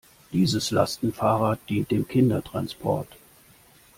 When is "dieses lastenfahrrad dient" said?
0.33-1.91